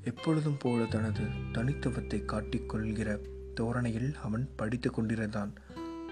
[0.04, 3.20] எப்பொழுதும் போல தனது தனித்துவத்தை காட்டிக்கொள்கிற
[3.54, 5.54] தோரணையில் அவன் படித்து கொண்டிருந்தான்.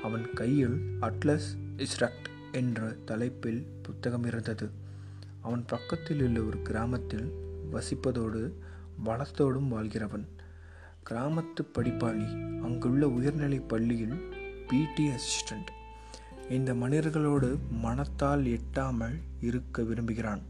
[0.03, 4.69] அவன் கையில் அட்லஸ் இஸ்ரக்ட் என்ற தலைப்பில் புத்தகம் இருந்தது.
[5.41, 7.31] அவன் பக்கத்தில் உள்ள ஒரு கிராமத்தில்
[7.71, 8.51] வசிப்பதோடு
[9.05, 10.27] வளத்தோடும் வாழ்கிறவன்.
[11.09, 14.17] கிராமத்து படிப்பாளி அங்குள்ள உயர்நிலைப் பள்ளியில்
[14.67, 15.77] பிடி அசிஸ்டண்ட்
[16.49, 20.41] இந்த மனிதர்களோடு மனத்தால் எட்டாமல் இருக்க விரும்புகிறான்.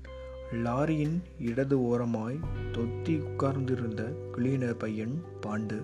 [0.54, 2.40] லாரியின் இடது ஓரமாய்
[2.72, 4.04] தொத்தி உட்கார்ந்திருந்த
[4.36, 5.84] கிளீனர் பையன் பாண்டு.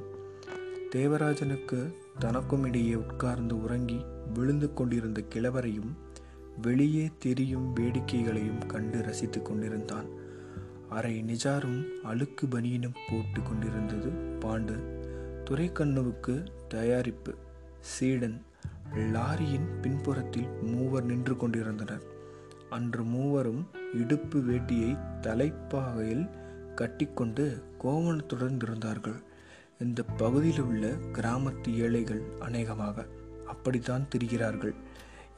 [0.95, 5.91] தேவராஜனுக்கு தனக்கும் இடையே உட்கார்ந்து உறங்கி விழுந்து கொண்டிருந்த கிழவரையும்
[6.61, 10.05] வெளியே தெரியும் வேடிக்கைகளையும் கண்டு ரசித்துக் கொண்டிருந்தான்.
[10.89, 14.77] அரை நிஜாரும் அழுக்கு பனியினும் போட்டு கொண்டிருந்தது பாண்டு.
[15.49, 17.35] துரைக்கண்ணுவுக்கு தயாரிப்பு.
[17.79, 18.41] சீடன்
[18.95, 22.03] லாரியின் பின்புறத்தில் மூவர் நின்று கொண்டிருந்தனர்.
[22.69, 26.29] அன்று மூவரும் இடுப்பு வேட்டியை தலைப்பாகையில்
[26.75, 29.17] கட்டிக்கொண்டு கோவணத்துடன் இருந்தார்கள்.
[29.79, 33.05] இந்த பகுதியில் உள்ள கிராமத்து ஏழைகள் அநேகமாக
[33.45, 34.75] அப்படித்தான் திரிகிறார்கள்.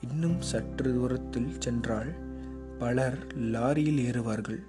[0.02, 2.12] இன்னும் சற்று தூரத்தில் சென்றால்
[2.80, 4.60] பலர் லாரியில் ஏறுவார்கள்.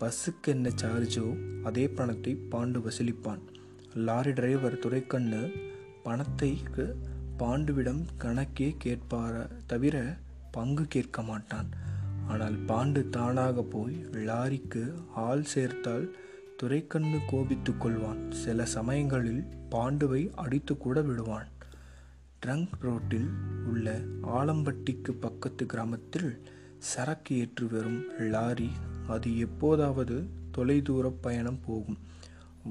[0.00, 1.26] பஸ்ஸுக்கு என்ன சார்ஜோ
[1.62, 3.40] அதே பணத்தை பாண்டு வசூலிப்பான்.
[3.94, 5.50] லாரி டிரைவர் துரைக்கண்ணு
[6.02, 6.98] பணத்தைக்கு
[7.38, 10.16] பாண்டுவிடம் கணக்கே கேட்பார தவிர
[10.50, 11.68] பங்கு கேட்க மாட்டான்.
[12.28, 16.16] ஆனால் பாண்டு தானாக போய் லாரிக்கு ஆள் சேர்த்தால்
[16.56, 18.30] துரைக்கண்ணு கோபித்து கொள்வான்.
[18.30, 21.48] சில சமயங்களில் பாண்டுவை அடித்து கூட விடுவான்.
[22.46, 23.30] ட்ரங்க் ரோட்டில்
[23.66, 26.42] உள்ள ஆலம்பட்டிக்கு பக்கத்து கிராமத்தில்
[26.78, 28.70] சரக்கு ஏற்று வரும் லாரி
[29.08, 31.98] அது எப்போதாவது தொலைதூர பயணம் போகும்.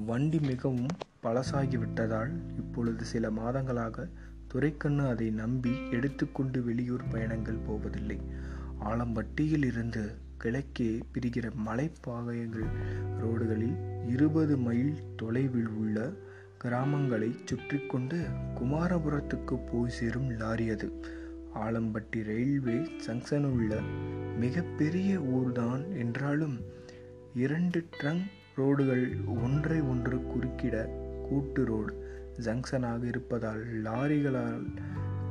[0.06, 4.08] வண்டி மிகவும் பழசாகிவிட்டதால் இப்பொழுது சில மாதங்களாக
[4.48, 8.20] துரைக்கண்ணு அதை நம்பி எடுத்துக்கொண்டு வெளியூர் பயணங்கள் போவதில்லை.
[8.84, 12.66] ஆலம்பட்டியில் இருந்து கிழக்கே பிரிகிற மலைப்பாகைகள்
[13.22, 16.12] ரோடுகளில் இருபது மைல் தொலைவில் உள்ள
[16.64, 18.18] கிராமங்களை சுற்றி கொண்டு
[18.54, 21.02] குமாரபுரத்துக்கு போய் சேரும் லாரி அது.
[21.54, 23.80] ஆலம்பட்டி ரயில்வே ஜங்ஷன் உள்ள
[24.38, 26.60] மிகப்பெரிய ஊர்தான் என்றாலும்
[27.34, 29.06] இரண்டு ட்ரங்க் ரோடுகள்
[29.42, 30.76] ஒன்றை ஒன்று குறுக்கிட
[31.28, 32.07] கூட்டு ரோடு.
[32.40, 34.66] ஜங்ஷனாக இருப்பதால் லாரிகளால்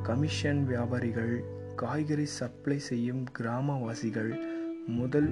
[0.02, 1.42] கமிஷன் வியாபாரிகள்
[1.76, 4.38] காய்கறி சப்ளை செய்யும் கிராமவாசிகள்
[4.86, 5.30] முதல்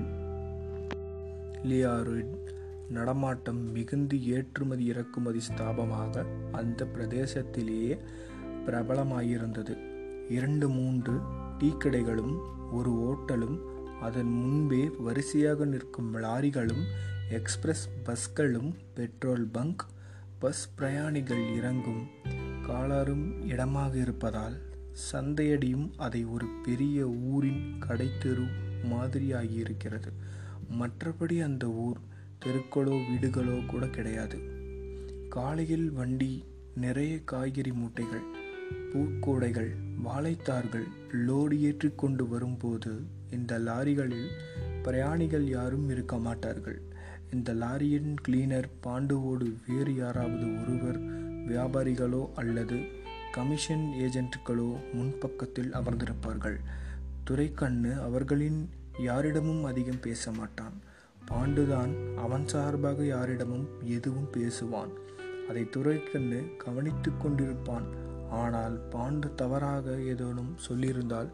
[1.63, 2.35] லியாரிட்
[2.89, 7.99] நடமாட்டம் மிகுந்து ஏற்றுமதி இறக்குமதி ஸ்தாபமாக அந்த பிரதேசத்திலேயே
[8.67, 9.75] பிரபலமாயிருந்தது.
[10.29, 11.13] இரண்டு மூன்று
[11.59, 12.37] டீ கடைகளும்
[12.73, 13.59] ஒரு ஓட்டலும்
[14.01, 16.85] அதன் முன்பே வரிசையாக நிற்கும் லாரிகளும்
[17.31, 19.85] எக்ஸ்பிரஸ் பஸ்களும் பெட்ரோல் பங்க்
[20.39, 22.07] பஸ் பிரயாணிகள் இறங்கும்
[22.67, 24.57] காலாறும் இடமாக இருப்பதால்
[25.13, 28.47] சந்தையடியும் அதை ஒரு பெரிய ஊரின் கடைத்தெரு
[28.91, 30.11] மாதிரியாகியிருக்கிறது.
[30.81, 31.99] மற்றபடி அந்த ஊர்
[32.45, 34.39] தெருக்களோ வீடுகளோ கூட கிடையாது.
[35.29, 36.45] காலையில் வண்டி
[36.75, 38.27] நிறைய காய்கறி மூட்டைகள்
[38.93, 39.71] பூக்கூடைகள்
[40.05, 44.31] வாழைத்தார்கள் லோடு ஏற்றி கொண்டு வரும்போது இந்த லாரிகளில்
[44.83, 46.83] பிரயாணிகள் யாரும் இருக்க மாட்டார்கள்.
[47.33, 50.99] இந்த லாரியின் கிளீனர் பாண்டுவோடு வேறு யாராவது ஒருவர்
[51.49, 52.85] வியாபாரிகளோ அல்லது
[53.33, 56.57] கமிஷன் ஏஜென்ட்களோ முன்பக்கத்தில் அமர்ந்திருப்பார்கள்.
[57.25, 60.73] துரைக்கண்ணு அவர்களின் யாரிடமும் அதிகம் பேச மாட்டான்.
[61.31, 64.93] பாண்டுதான் அவன் சார்பாக யாரிடமும் எதுவும் பேசுவான்.
[65.49, 67.85] அதை துரைக்கண்ணு கவனித்து கொண்டிருப்பான்.
[68.31, 71.31] ஆனால் பாண்டு தவறாக ஏதோனும் சொல்லியிருந்தால்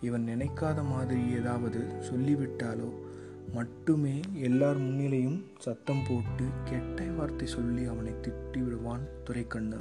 [0.00, 3.05] இவன் நினைக்காத மாதிரி ஏதாவது சொல்லிவிட்டாலோ
[3.54, 9.78] மட்டுமே எல்லார் முன்னிலையும் சத்தம் போட்டு கெட்ட வார்த்தை சொல்லி அவனை திட்டி விடுவான் துரைக்கண்ணு.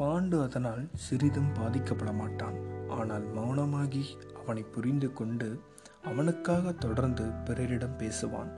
[0.00, 2.56] பாண்டு அதனால் சிறிதும் பாதிக்கப்பட மாட்டான்.
[2.88, 4.04] ஆனால் மௌனமாகி
[4.44, 5.60] அவனை புரிந்து கொண்டு
[6.02, 8.50] அவனுக்காக தொடர்ந்து பிறரிடம் பேசுவான்.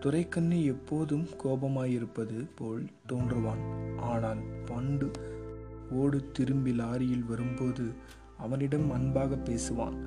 [0.00, 3.64] துரைக்கண்ணு எப்போதும் கோபமாயிருப்பது போல் தோன்றுவான்.
[3.96, 5.10] ஆனால் பாண்டு
[5.90, 7.94] ஓடு திரும்பி லாரியில் வரும்போது
[8.36, 9.98] அவனிடம் அன்பாக பேசுவான்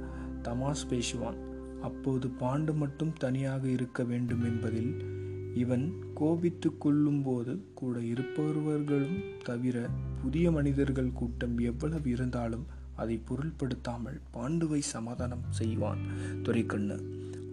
[0.42, 1.49] தமாஷ் பேசுவான்.
[1.82, 5.18] அப்போது பாண்டு மட்டும் தனியாக இருக்க வேண்டும் என்பதில்
[5.56, 9.90] இவன் கோபித்து கொள்ளும்போது கூட இருப்பவர்களும் தவிர
[10.22, 12.66] புதிய மனிதர்கள் கூட்டம் எவ்வளவு இருந்தாலும்
[12.96, 15.98] அதை பொருள்படுத்தாமல் பாண்டுவை சமாதானம் செய்வான்.
[16.44, 16.98] துரைக்கண்ணு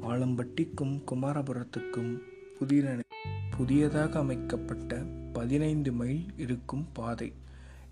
[0.03, 2.19] ஆலம்பட்டிக்கும் குமாரபுரத்துக்கும்
[2.59, 2.99] புதிய
[3.57, 7.33] புதியதாக அமைக்கப்பட்ட பதினைந்து மைல் இருக்கும் பாதை.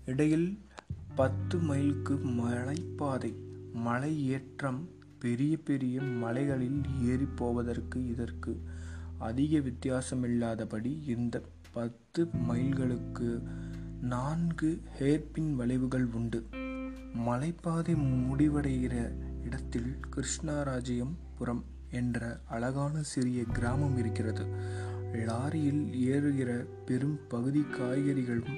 [0.05, 0.57] இடையில்
[1.15, 3.33] பத்து மைலுக்கு மலைப்பாதை
[3.73, 4.89] மலை ஏற்றம்
[5.19, 8.61] பெரிய பெரிய மலைகளில் ஏறி போவதற்கு இதற்கு
[9.17, 13.43] அதிக வித்தியாசமில்லாதபடி இந்த பத்து மைல்களுக்கு
[14.01, 16.45] நான்கு ஹேர்பின் வளைவுகள் உண்டு.
[17.27, 17.95] மலைப்பாதை
[18.29, 19.11] முடிவடைகிற
[19.45, 24.45] இடத்தில் கிருஷ்ணராஜ்யபுரம் என்ற அழகான சிறிய கிராமம் இருக்கிறது.
[25.13, 28.57] லாரியில் ஏறுகிற பெரும் பகுதி காய்கறிகளும்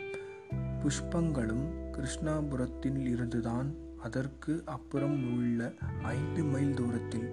[0.83, 7.29] புஷ்பங்களும் கிருஷ்ணாபுரத்தில் இருந்துதான் அதற்கு அப்புறம் உள்ள ஐந்து மைல் தூரத்தில்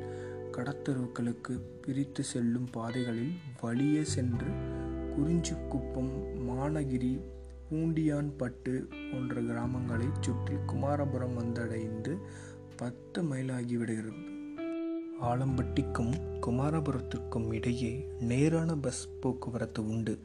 [0.52, 4.50] கடத்தருக்களுக்கு பிரித்து செல்லும் பாதைகளில் வழியே சென்று
[5.16, 6.12] குறிஞ்சிக்குப்பம்
[6.48, 7.20] மானகிரி
[7.70, 8.72] பூண்டியான்பட்டு
[9.12, 12.18] போன்ற கிராமங்களை சுற்றி குமாரபுரம் வந்தடைந்து
[12.76, 14.32] பத்து மைல் ஆகிவிடுகிறது
[15.22, 16.14] ஆலம்பட்டிக்கும்
[16.46, 20.20] குமாரபுரத்திற்கும் இடையே நேரான பஸ் போக்குவரத்து உண்டு.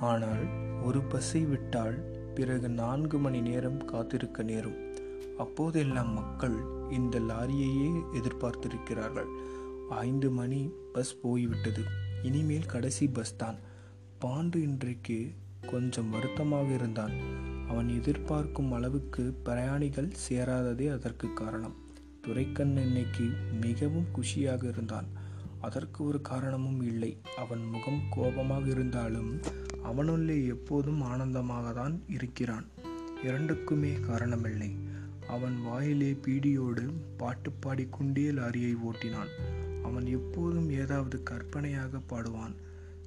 [0.00, 0.44] ஆனால்
[0.82, 1.96] ஒரு பஸ்ஸை விட்டால்
[2.34, 4.87] பிறகு நான்கு மணி நேரம் காத்திருக்க நேரும்.
[5.38, 6.56] அப்போதெல்லாம் மக்கள்
[6.90, 9.28] இந்த லாரியையே எதிர்பார்த்திருக்கிறார்கள்.
[9.88, 11.82] ஐந்து மணி பஸ் போய்விட்டது.
[12.22, 13.58] இனிமேல் கடைசி பஸ் தான்.
[14.20, 15.34] பாண்டு இன்றைக்கு
[15.66, 17.12] கொஞ்சம் வருத்தமாக இருந்தான்.
[17.68, 21.74] அவன் எதிர்பார்க்கும் அளவுக்கு பிரயாணிகள் சேராததே அதற்கு காரணம்.
[22.20, 23.24] துரைக்கண் இன்னைக்கு
[23.60, 25.08] மிகவும் குஷியாக இருந்தான்.
[25.60, 27.20] அதற்கு ஒரு காரணமும் இல்லை.
[27.36, 29.40] அவன் முகம் கோபமாக இருந்தாலும்
[29.82, 32.64] அவனுள்ளே எப்போதும் ஆனந்தமாக தான் இருக்கிறான்.
[33.22, 34.87] இரண்டுக்குமே காரணமில்லை.
[35.28, 39.32] அவன் வாயிலே பீடியோடு பாட்டு பாடிக்கொண்டே லாரியை ஓட்டினான்.
[39.82, 42.54] அவன் எப்போதும் ஏதாவது கற்பனையாக பாடுவான்.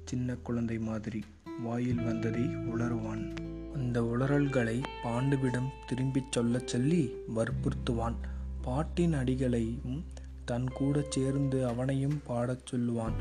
[0.04, 1.24] சின்ன குழந்தை மாதிரி
[1.62, 3.36] வாயில் வந்ததை உளருவான்
[3.74, 8.14] அந்த உளறல்களை பாண்டுவிடம் திரும்பிச் சொல்லச் சொல்லி வற்புறுத்துவான்.
[8.62, 10.04] பாட்டின் அடிகளையும்
[10.44, 13.12] தன் கூட சேர்ந்து அவனையும் பாடச் சொல்லுவான்.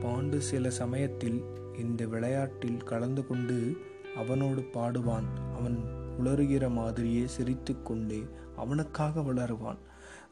[0.00, 1.42] பாண்டு சில சமயத்தில்
[1.78, 3.76] இந்த விளையாட்டில் கலந்து கொண்டு
[4.16, 5.28] அவனோடு பாடுவான்.
[5.54, 5.78] அவன்
[6.20, 8.24] உளறுகிற மாதிரியே சிரித்து கொண்டே
[8.60, 9.80] அவனுக்காக வளருவான்.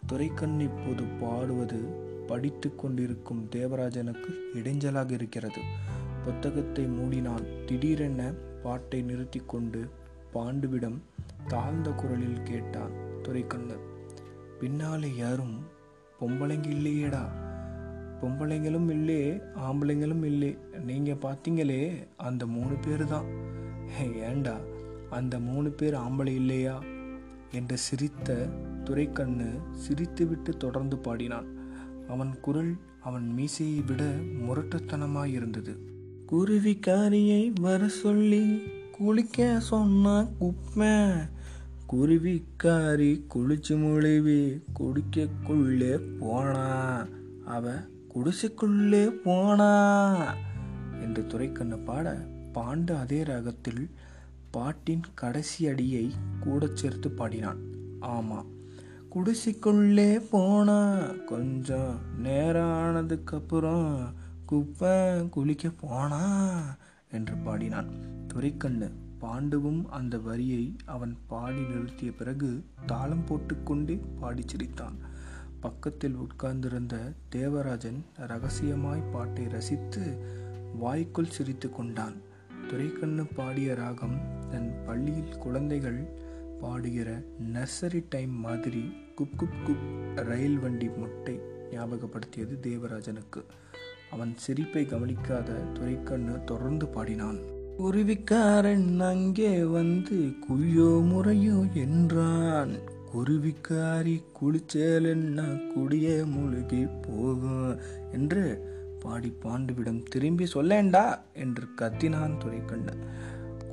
[0.07, 1.81] துரைக்கண் இப்போது பாடுவது
[2.27, 5.62] படித்து கொண்டிருக்கும் தேவராஜனுக்கு இடைஞ்சலாக இருக்கிறது.
[6.25, 9.81] புத்தகத்தை மூடினான் திடீரென பாட்டை நிறுத்தி கொண்டு
[10.35, 10.99] பாண்டுவிடம்
[11.49, 13.85] தாழ்ந்த குரலில் கேட்டான் துரைக்கண்ணன்.
[14.61, 15.57] பின்னாலே யாரும்
[16.21, 17.25] பொம்பளைங்க இல்லையேடா.
[18.21, 20.59] பொம்பளைங்களும் இல்லையே ஆம்பளைங்களும் இல்லை.
[20.85, 21.83] நீங்கள் பார்த்தீங்களே
[22.17, 23.29] அந்த மூணு பேர் தான்.
[24.29, 24.57] ஏண்டா
[25.11, 26.75] அந்த மூணு பேர் ஆம்பளை இல்லையா?
[27.53, 28.49] என்று சிரித்த
[28.85, 31.47] துரைக்கண்ணு சிரித்துவிட்டு தொடர்ந்து பாடினான்.
[32.09, 34.05] அவன் குரல் அவன் மீசையை விட
[34.49, 35.77] முரட்டுத்தனமாயிருந்தது.
[36.33, 40.89] குருவிக்காரியை வர சொல்லி குளிக்க சொன்னா குப்பை
[41.93, 47.07] குருவிக்காரி குளிச்சு முழுவி குடிக்கக்குள்ளே போனா.
[47.45, 47.75] அவ
[48.15, 50.35] குடிசைக்குள்ளே போனா.
[51.03, 53.91] என்று துரைக்கண்ணு பாட பாண்டு அதே ராகத்தில்
[54.51, 57.59] பாட்டின் கடைசி அடியை கூட சேர்த்து பாடினான்.
[58.01, 58.45] ஆமா
[59.15, 64.13] குடிசைக்குள்ளே போனா கொஞ்சம் நேரம் ஆனதுக்கப்புறம்
[64.47, 66.23] குப்பை குளிக்க போனா
[67.11, 67.91] என்று பாடினான்.
[68.27, 74.97] துரைக்கண்ணு பாண்டுவும் அந்த வரியை அவன் பாடி நிறுத்திய பிறகு தாளம் போட்டுக்கொண்டே பாடி சிரித்தான்.
[75.61, 80.25] பக்கத்தில் உட்கார்ந்திருந்த தேவராஜன் ரகசியமாய் பாட்டை ரசித்து
[80.79, 82.27] வாய்க்குள் சிரித்து கொண்டான்.
[82.69, 86.01] துரைக்கண்ணு பாடிய ராகம் தன் பள்ளியில் குழந்தைகள்
[86.61, 88.83] பாடுகிற நர்சரி டைம் மாதிரி
[89.21, 93.43] குப் குப் குப் ரயில் வண்டி முட்டை ஞாபகப்படுத்தியது தேவராஜனுக்கு.
[94.11, 97.41] அவன் சிரிப்பை கவனிக்காத துரைக்கண்ணு தொடர்ந்து பாடினான்.
[97.79, 100.17] குருவிக்காரன் அங்கே வந்து
[100.49, 102.73] குய்யோ முறையோ என்றான்.
[103.15, 107.79] குருவிக்காரி குளிச்சேலன்னா குடிய முழுகி போகும்
[108.13, 108.45] என்று
[109.01, 113.03] பாடி பாண்டுவிடம் திரும்பி சொல்லேண்டா என்று கத்தினான் துரைக்கண்ணன்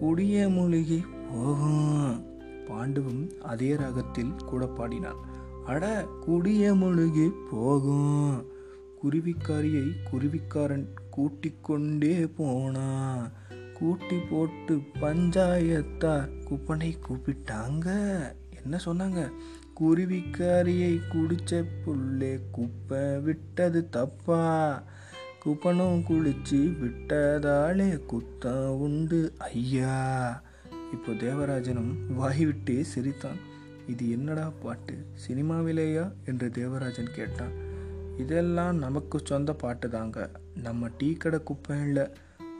[0.01, 1.03] குடிய மூலிகை.
[1.31, 2.23] போகும்
[2.67, 5.15] பாண்டுவும் அதே ராகத்தில் கூட பாடினான்.
[5.65, 8.45] அட குடிய முழுகி போகும்.
[9.03, 13.29] குருவிக்காரியை குருவிக்காரன் கூட்டி கொண்டே போனா
[13.73, 17.86] கூட்டி போட்டு பஞ்சாயத்தார் குப்பனை கூப்பிட்டாங்க.
[18.63, 19.31] என்ன சொன்னாங்க?
[19.79, 24.84] குருவிக்காரியை குடிச்ச புள்ளே குப்பை விட்டது தப்பா?
[25.45, 29.34] குப்பனும் குளிச்சு விட்டதாலே குத்தம் உண்டு.
[29.38, 30.41] ஐயா
[30.91, 33.36] இப்போ தேவராஜனும் வாய்விட்டே சிரித்தான்.
[33.88, 35.05] இது என்னடா பாட்டு?
[35.27, 36.12] சினிமாவிலேயா?
[36.25, 37.51] என்று தேவராஜன் கேட்டான்.
[38.17, 40.31] இதெல்லாம் நமக்கு சொந்த பாட்டு தாங்க.
[40.62, 42.10] நம்ம டீ கடை குப்பையில்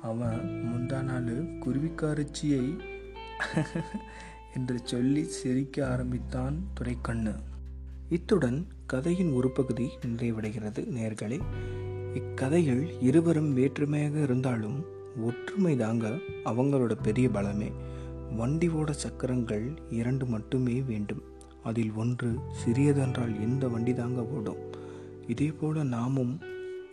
[0.01, 2.79] அவன் முந்தா நாள் குருவிக்காரச்சியை
[4.55, 7.33] என்று சொல்லி சிரிக்க ஆரம்பித்தான் துரைக்கண்ணு.
[8.09, 10.87] இத்துடன் கதையின் ஒரு பகுதி நிறைவடைகிறது.
[10.97, 11.41] நேர்களே
[12.15, 14.84] இக்கதையில் இருவரும் வேற்றுமையாக இருந்தாலும்
[15.23, 16.08] ஒற்றுமை தாங்க
[16.45, 17.71] அவங்களோட பெரிய பலமே.
[18.36, 21.23] வண்டி ஓட சக்கரங்கள் இரண்டு மட்டுமே வேண்டும்.
[21.63, 24.58] அதில் ஒன்று சிறியதென்றால் எந்த வண்டி தாங்க ஓடும்?
[25.28, 26.39] இதே போல நாமும்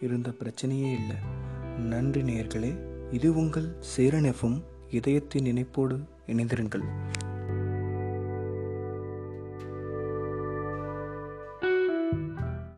[0.01, 1.17] இருந்த பிரச்சனையே இல்லை.
[1.79, 2.77] நன்றி நேர்களே
[3.11, 4.63] இது உங்கள் சேரன் எஃப்எம்.
[4.91, 6.85] இதயத்தின் நினைப்போடு இணைந்திருங்கள்.